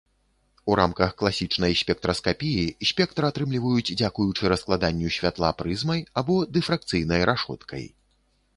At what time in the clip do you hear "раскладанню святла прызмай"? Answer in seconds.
4.55-5.99